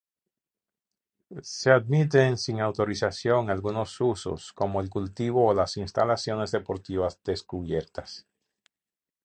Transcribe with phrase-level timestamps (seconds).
[1.43, 8.25] Se admiten sin autorización algunos usos, como el cultivo o las instalaciones deportivas descubiertas.